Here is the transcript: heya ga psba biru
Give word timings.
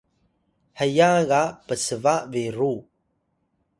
heya 0.77 1.09
ga 1.29 1.41
psba 1.67 2.15
biru 2.31 2.73